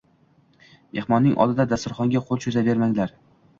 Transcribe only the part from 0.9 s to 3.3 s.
Mehmonning oldida dasturxonga qo`l cho`zavermanglar